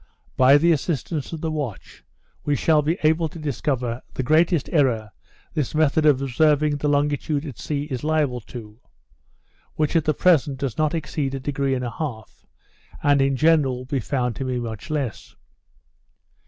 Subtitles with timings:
[0.35, 2.03] By the assistance of the watch,
[2.43, 5.11] we shall be able to discover the greatest error
[5.53, 8.79] this method of observing the longitude at sea is liable to;
[9.75, 12.47] which at the greatest does not exceed a degree and a half,
[13.03, 15.35] and in general will be found to be much less.